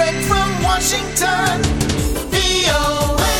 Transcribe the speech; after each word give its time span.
Direct 0.00 0.24
from 0.32 0.48
Washington, 0.64 1.60
VOA. 2.32 3.36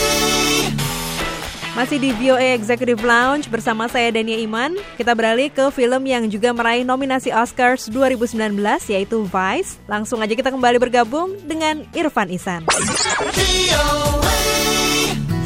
Masih 1.72 1.96
di 1.96 2.12
VOA 2.12 2.52
Executive 2.52 3.00
Lounge 3.00 3.48
bersama 3.48 3.88
saya 3.88 4.12
Dania 4.12 4.36
Iman. 4.36 4.76
Kita 5.00 5.16
beralih 5.16 5.48
ke 5.48 5.72
film 5.72 6.04
yang 6.04 6.28
juga 6.28 6.52
meraih 6.52 6.84
nominasi 6.84 7.32
Oscars 7.32 7.88
2019 7.88 8.60
yaitu 8.92 9.24
Vice. 9.24 9.80
Langsung 9.88 10.20
aja 10.20 10.36
kita 10.36 10.52
kembali 10.52 10.76
bergabung 10.76 11.32
dengan 11.48 11.80
Irfan 11.96 12.28
Isan. 12.28 12.68
VOA. 12.68 14.36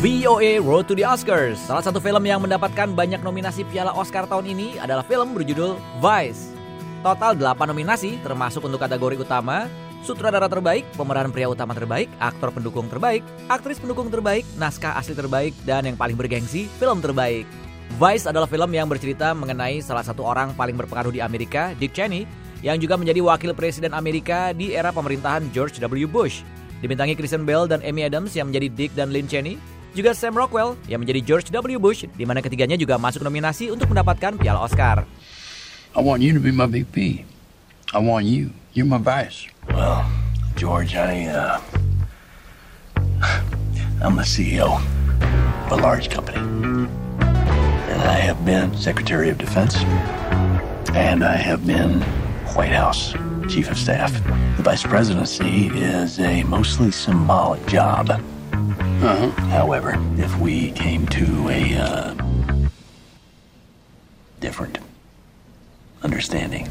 VOA 0.02 0.58
Road 0.58 0.90
to 0.90 0.98
the 0.98 1.06
Oscars. 1.06 1.62
Salah 1.62 1.86
satu 1.86 2.02
film 2.02 2.26
yang 2.26 2.42
mendapatkan 2.42 2.90
banyak 2.90 3.22
nominasi 3.22 3.62
Piala 3.70 3.94
Oscar 3.94 4.26
tahun 4.26 4.50
ini 4.50 4.82
adalah 4.82 5.06
film 5.06 5.30
berjudul 5.30 5.78
Vice. 6.02 6.50
Total 7.06 7.38
8 7.38 7.70
nominasi 7.70 8.18
termasuk 8.18 8.66
untuk 8.66 8.82
kategori 8.82 9.22
utama, 9.22 9.70
sutradara 10.04 10.46
terbaik, 10.46 10.84
pemeran 10.94 11.32
pria 11.32 11.48
utama 11.48 11.72
terbaik, 11.72 12.12
aktor 12.20 12.52
pendukung 12.52 12.86
terbaik, 12.92 13.24
aktris 13.48 13.80
pendukung 13.80 14.12
terbaik, 14.12 14.44
naskah 14.60 14.94
asli 15.00 15.16
terbaik, 15.16 15.56
dan 15.64 15.88
yang 15.88 15.96
paling 15.96 16.14
bergengsi, 16.14 16.68
film 16.76 17.00
terbaik. 17.00 17.48
Vice 17.96 18.28
adalah 18.28 18.44
film 18.44 18.68
yang 18.76 18.84
bercerita 18.84 19.32
mengenai 19.32 19.80
salah 19.80 20.04
satu 20.04 20.20
orang 20.20 20.52
paling 20.52 20.76
berpengaruh 20.76 21.12
di 21.12 21.24
Amerika, 21.24 21.72
Dick 21.80 21.96
Cheney, 21.96 22.28
yang 22.60 22.76
juga 22.80 23.00
menjadi 23.00 23.20
wakil 23.20 23.52
presiden 23.56 23.92
Amerika 23.92 24.52
di 24.52 24.72
era 24.72 24.92
pemerintahan 24.92 25.48
George 25.52 25.80
W. 25.80 26.08
Bush. 26.08 26.44
Dibintangi 26.80 27.16
Kristen 27.16 27.48
Bell 27.48 27.64
dan 27.64 27.80
Amy 27.80 28.04
Adams 28.04 28.36
yang 28.36 28.52
menjadi 28.52 28.68
Dick 28.72 28.92
dan 28.92 29.08
Lynn 29.08 29.28
Cheney, 29.28 29.56
juga 29.94 30.10
Sam 30.16 30.34
Rockwell 30.34 30.74
yang 30.90 31.00
menjadi 31.00 31.20
George 31.22 31.48
W. 31.54 31.78
Bush, 31.80 32.04
di 32.08 32.24
mana 32.26 32.42
ketiganya 32.42 32.74
juga 32.74 32.98
masuk 32.98 33.22
nominasi 33.22 33.70
untuk 33.70 33.88
mendapatkan 33.92 34.36
Piala 34.36 34.60
Oscar. 34.64 35.06
I 35.94 36.02
want 36.02 36.26
you 36.26 36.34
to 36.34 36.42
be 36.42 36.50
my 36.50 36.66
VP. 36.66 37.22
I 37.94 38.02
want 38.02 38.26
you. 38.26 38.50
You're 38.74 38.86
my 38.86 38.98
vice. 38.98 39.46
Well, 39.68 40.10
George, 40.56 40.96
I, 40.96 41.26
uh. 41.26 41.60
I'm 44.02 44.16
the 44.16 44.22
CEO 44.22 44.84
of 45.66 45.78
a 45.78 45.80
large 45.80 46.10
company. 46.10 46.38
And 46.38 48.02
I 48.02 48.18
have 48.18 48.44
been 48.44 48.76
Secretary 48.76 49.30
of 49.30 49.38
Defense. 49.38 49.76
And 50.92 51.22
I 51.22 51.36
have 51.36 51.64
been 51.64 52.00
White 52.56 52.72
House 52.72 53.12
Chief 53.48 53.70
of 53.70 53.78
Staff. 53.78 54.12
The 54.56 54.64
Vice 54.64 54.82
Presidency 54.82 55.68
is 55.68 56.18
a 56.18 56.42
mostly 56.42 56.90
symbolic 56.90 57.64
job. 57.66 58.10
Uh-huh. 58.10 59.30
However, 59.50 59.94
if 60.16 60.36
we 60.38 60.72
came 60.72 61.06
to 61.08 61.48
a, 61.48 61.76
uh. 61.76 62.14
different 64.40 64.78
understanding, 66.02 66.68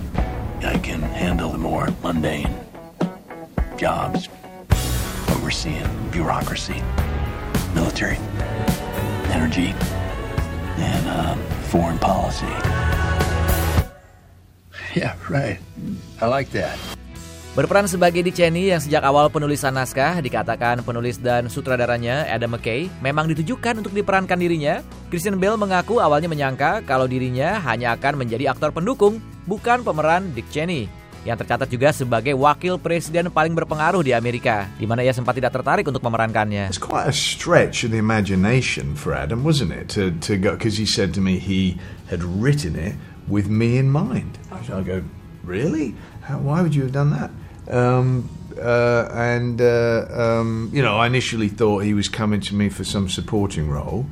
I 0.61 0.77
can 0.77 1.01
handle 1.23 1.55
the 1.55 1.57
more 1.57 1.87
mundane 2.03 2.51
jobs, 3.79 4.27
overseeing 5.31 5.87
bureaucracy, 6.11 6.83
military, 7.71 8.19
energy, 9.31 9.71
and 10.75 11.03
uh, 11.07 11.35
foreign 11.71 11.95
policy. 11.97 12.51
Yeah, 14.93 15.17
right. 15.25 15.57
I 16.21 16.29
like 16.29 16.53
that. 16.53 16.77
Berperan 17.57 17.89
sebagai 17.89 18.21
Dick 18.21 18.37
Cheney 18.37 18.69
yang 18.69 18.77
sejak 18.77 19.01
awal 19.01 19.25
penulisan 19.25 19.73
naskah 19.73 20.21
dikatakan 20.21 20.85
penulis 20.85 21.17
dan 21.17 21.49
sutradaranya 21.49 22.29
Adam 22.29 22.53
McKay 22.53 22.93
memang 23.01 23.25
ditujukan 23.33 23.81
untuk 23.81 23.89
diperankan 23.89 24.37
dirinya. 24.37 24.85
Christian 25.09 25.41
Bale 25.41 25.57
mengaku 25.57 25.97
awalnya 25.97 26.29
menyangka 26.29 26.85
kalau 26.85 27.09
dirinya 27.09 27.57
hanya 27.65 27.97
akan 27.97 28.21
menjadi 28.21 28.53
aktor 28.53 28.69
pendukung, 28.69 29.17
bukan 29.49 29.81
pemeran 29.81 30.29
Dick 30.37 30.45
Cheney 30.53 30.85
yang 31.23 31.39
tercatat 31.39 31.71
juga 31.71 31.95
sebagai 31.95 32.35
wakil 32.35 32.75
presiden 32.75 33.31
paling 33.31 33.55
berpengaruh 33.55 34.03
di 34.03 34.11
Amerika, 34.11 34.67
di 34.75 34.83
mana 34.83 35.03
ia 35.03 35.15
sempat 35.15 35.39
tidak 35.39 35.55
tertarik 35.55 35.87
untuk 35.87 36.03
memerankannya. 36.03 36.67
It's 36.67 36.79
quite 36.79 37.07
a 37.07 37.15
stretch 37.15 37.87
of 37.87 37.95
the 37.95 37.99
imagination 37.99 38.95
for 38.99 39.15
Adam, 39.15 39.47
wasn't 39.47 39.71
it? 39.71 39.87
To 39.95 40.11
to 40.27 40.35
go 40.35 40.59
because 40.59 40.75
he 40.75 40.87
said 40.87 41.15
to 41.15 41.21
me 41.23 41.39
he 41.39 41.79
had 42.11 42.21
written 42.23 42.75
it 42.75 42.99
with 43.27 43.47
me 43.47 43.79
in 43.79 43.87
mind. 43.87 44.35
I 44.51 44.83
go, 44.83 45.03
really? 45.43 45.95
How, 46.27 46.39
why 46.39 46.61
would 46.61 46.75
you 46.75 46.83
have 46.83 46.91
done 46.91 47.11
that? 47.15 47.31
Um, 47.71 48.29
uh, 48.59 49.07
and 49.11 49.61
uh, 49.61 50.05
um, 50.11 50.69
you 50.73 50.81
know, 50.81 50.97
I 50.97 51.07
initially 51.07 51.47
thought 51.47 51.87
he 51.87 51.93
was 51.93 52.09
coming 52.09 52.41
to 52.41 52.55
me 52.55 52.69
for 52.69 52.83
some 52.83 53.07
supporting 53.09 53.69
role. 53.69 54.05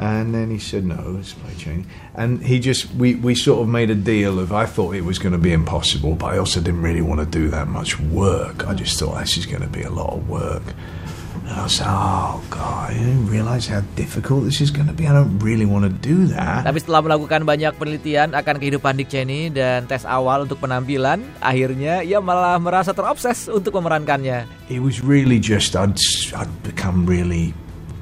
And 0.00 0.32
then 0.32 0.48
he 0.48 0.56
said, 0.56 0.88
no, 0.88 0.96
let's 1.12 1.36
play 1.36 1.52
Cheney. 1.60 1.84
And 2.16 2.40
he 2.40 2.56
just, 2.56 2.88
we, 2.96 3.20
we 3.20 3.36
sort 3.36 3.60
of 3.60 3.68
made 3.68 3.92
a 3.92 3.94
deal 3.94 4.40
of, 4.40 4.48
I 4.48 4.64
thought 4.64 4.96
it 4.96 5.04
was 5.04 5.20
going 5.20 5.36
to 5.36 5.38
be 5.38 5.52
impossible, 5.52 6.16
but 6.16 6.32
I 6.32 6.40
also 6.40 6.56
didn't 6.56 6.80
really 6.80 7.04
want 7.04 7.20
to 7.20 7.28
do 7.28 7.52
that 7.52 7.68
much 7.68 8.00
work. 8.00 8.64
I 8.64 8.72
just 8.72 8.96
thought 8.96 9.20
this 9.20 9.36
is 9.36 9.44
going 9.44 9.60
to 9.60 9.68
be 9.68 9.84
a 9.84 9.92
lot 9.92 10.16
of 10.16 10.24
work. 10.24 10.64
And 11.44 11.52
I 11.52 11.68
was 11.68 11.76
like, 11.84 11.92
oh, 11.92 12.40
God, 12.48 12.90
I 12.90 12.96
didn't 12.96 13.28
realize 13.28 13.68
how 13.68 13.84
difficult 13.92 14.48
this 14.48 14.64
is 14.64 14.72
going 14.72 14.88
to 14.88 14.96
be. 14.96 15.04
I 15.04 15.12
don't 15.12 15.36
really 15.36 15.68
want 15.68 15.84
to 15.84 15.92
do 15.92 16.24
that. 16.32 16.64
Tapi 16.64 16.80
setelah 16.80 17.04
melakukan 17.04 17.44
banyak 17.44 17.76
penelitian 17.76 18.32
akan 18.32 18.56
kehidupan 18.56 18.96
Dick 18.96 19.12
Cheney 19.12 19.52
dan 19.52 19.84
tes 19.84 20.08
awal 20.08 20.48
untuk 20.48 20.64
penampilan, 20.64 21.28
akhirnya 21.44 22.00
ia 22.00 22.24
malah 22.24 22.56
merasa 22.56 22.96
terobses 22.96 23.52
untuk 23.52 23.76
memerankannya. 23.76 24.48
It 24.72 24.80
was 24.80 25.04
really 25.04 25.36
just, 25.36 25.76
I'd, 25.76 26.00
I'd 26.32 26.48
become 26.64 27.04
really 27.04 27.52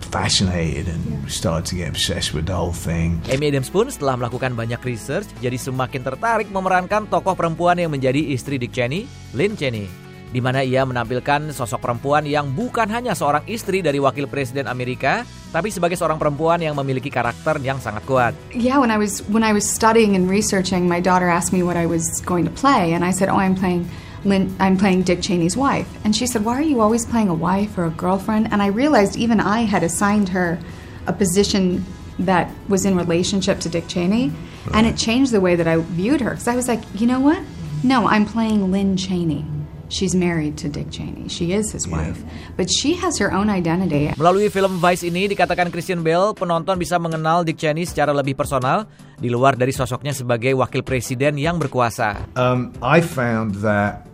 fascinated 0.08 0.88
and 0.88 1.00
started 1.28 1.69
to 1.69 1.74
get 1.76 1.92
obsessed 1.92 2.32
with 2.32 2.48
the 2.48 2.56
whole 2.56 2.74
thing. 2.74 3.20
Amy 3.28 3.52
Adams 3.52 3.69
pun 3.69 3.92
setelah 3.92 4.16
melakukan 4.16 4.56
banyak 4.56 4.80
research 4.84 5.28
jadi 5.44 5.60
semakin 5.60 6.00
tertarik 6.00 6.48
memerankan 6.48 7.04
tokoh 7.06 7.36
perempuan 7.36 7.76
yang 7.76 7.92
menjadi 7.92 8.32
istri 8.32 8.56
Dick 8.56 8.72
Cheney, 8.72 9.04
Lynn 9.36 9.54
Cheney. 9.54 10.08
Di 10.28 10.44
mana 10.44 10.60
ia 10.60 10.84
menampilkan 10.84 11.56
sosok 11.56 11.80
perempuan 11.80 12.28
yang 12.28 12.52
bukan 12.52 12.84
hanya 12.92 13.16
seorang 13.16 13.48
istri 13.48 13.80
dari 13.80 13.97
wakil 13.97 14.28
presiden 14.28 14.68
Amerika, 14.68 15.24
tapi 15.48 15.72
sebagai 15.72 15.97
seorang 15.97 16.20
perempuan 16.20 16.60
yang 16.60 16.76
memiliki 16.76 17.08
karakter 17.08 17.56
yang 17.64 17.80
sangat 17.80 18.04
kuat. 18.04 18.36
Yeah, 18.52 18.76
when 18.76 18.92
I 18.92 19.00
was 19.00 19.24
when 19.32 19.41
I 19.41 19.56
was 19.56 19.64
studying 19.64 20.12
and 20.12 20.28
researching, 20.28 20.84
my 20.84 21.00
daughter 21.00 21.32
asked 21.32 21.56
me 21.56 21.64
what 21.64 21.80
I 21.80 21.88
was 21.88 22.20
going 22.28 22.44
to 22.44 22.52
play, 22.52 22.92
and 22.92 23.08
I 23.08 23.12
said, 23.16 23.32
"Oh, 23.32 23.41
I'm 23.41 23.56
playing 23.56 23.88
Lynn, 24.24 24.54
I'm 24.58 24.76
playing 24.76 25.02
Dick 25.02 25.22
Cheney's 25.22 25.56
wife." 25.56 25.86
And 26.04 26.14
she 26.14 26.26
said, 26.26 26.44
"Why 26.44 26.58
are 26.58 26.66
you 26.66 26.80
always 26.80 27.06
playing 27.06 27.28
a 27.28 27.36
wife 27.36 27.78
or 27.78 27.84
a 27.84 27.94
girlfriend?" 27.94 28.52
And 28.52 28.62
I 28.62 28.68
realized 28.68 29.16
even 29.16 29.40
I 29.40 29.66
had 29.66 29.82
assigned 29.82 30.30
her 30.30 30.58
a 31.06 31.12
position 31.12 31.84
that 32.18 32.50
was 32.68 32.84
in 32.84 32.96
relationship 32.96 33.60
to 33.62 33.68
Dick 33.68 33.86
Cheney, 33.86 34.34
and 34.74 34.86
it 34.86 34.96
changed 34.98 35.30
the 35.30 35.40
way 35.40 35.54
that 35.54 35.66
I 35.66 35.78
viewed 35.78 36.20
her 36.20 36.34
because 36.34 36.48
I 36.48 36.56
was 36.58 36.66
like, 36.66 36.82
you 36.98 37.06
know 37.06 37.20
what? 37.20 37.40
No, 37.86 38.10
I'm 38.10 38.26
playing 38.26 38.70
Lynn 38.74 38.98
Cheney. 38.98 39.46
She's 39.88 40.12
married 40.12 40.60
to 40.60 40.68
Dick 40.68 40.92
Cheney. 40.92 41.32
She 41.32 41.56
is 41.56 41.72
his 41.72 41.88
wife, 41.88 42.20
but 42.60 42.68
she 42.68 42.92
has 43.00 43.16
her 43.16 43.32
own 43.32 43.48
identity. 43.48 44.12
Melalui 44.20 44.52
film 44.52 44.76
Vice 44.76 45.08
ini 45.08 45.32
dikatakan 45.32 45.72
Christian 45.72 46.04
Bale, 46.04 46.36
penonton 46.36 46.76
bisa 46.76 47.00
mengenal 47.00 47.40
Dick 47.40 47.56
Cheney 47.56 47.88
secara 47.88 48.12
lebih 48.12 48.36
personal 48.36 48.84
di 49.16 49.32
luar 49.32 49.56
dari 49.56 49.72
sosoknya 49.72 50.12
sebagai 50.12 50.52
wakil 50.60 50.84
presiden 50.84 51.40
yang 51.40 51.56
berkuasa. 51.56 52.28
Um, 52.36 52.76
I 52.84 53.00
found 53.00 53.64
that 53.64 54.07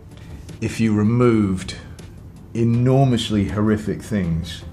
if 0.61 0.79
you 0.79 0.93
removed 0.93 1.75
enormously 2.53 3.45
horrific 3.49 4.01
things, 4.01 4.63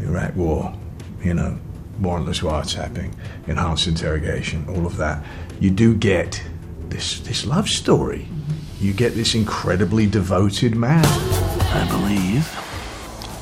Iraq 0.00 0.34
War, 0.36 0.74
you 1.22 1.34
know, 1.34 1.58
warrantless 2.00 2.42
wiretapping, 2.42 3.14
enhanced 3.46 3.86
interrogation, 3.86 4.66
all 4.68 4.86
of 4.86 4.96
that, 4.96 5.24
you 5.60 5.70
do 5.70 5.94
get 5.94 6.42
this 6.88 7.20
this 7.20 7.46
love 7.46 7.68
story. 7.68 8.28
Mm-hmm. 8.28 8.84
You 8.84 8.92
get 8.92 9.14
this 9.14 9.34
incredibly 9.34 10.06
devoted 10.06 10.76
man. 10.76 11.04
I 11.04 11.86
believe 11.88 12.46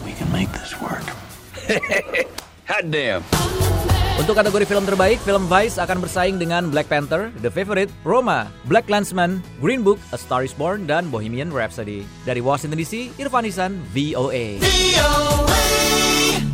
we 0.05 0.13
can 0.13 0.31
make 0.33 0.51
this 0.53 0.81
work. 0.81 1.03
Hot 2.67 2.91
damn. 2.91 3.94
Untuk 4.15 4.39
kategori 4.39 4.63
film 4.63 4.87
terbaik, 4.87 5.19
film 5.27 5.51
Vice 5.51 5.75
akan 5.75 5.99
bersaing 5.99 6.39
dengan 6.39 6.71
Black 6.71 6.87
Panther, 6.87 7.35
The 7.43 7.51
Favorite, 7.51 7.91
Roma, 8.07 8.47
Black 8.71 8.87
Landsman, 8.87 9.43
Green 9.59 9.83
Book, 9.83 9.99
A 10.15 10.19
Star 10.19 10.47
Is 10.47 10.55
Born, 10.55 10.87
dan 10.87 11.11
Bohemian 11.11 11.51
Rhapsody. 11.51 12.07
Dari 12.23 12.39
Washington 12.39 12.79
DC, 12.79 13.11
Irfan 13.19 13.43
Isan, 13.43 13.83
VOA. 13.91 14.63
VOA. 14.63 16.54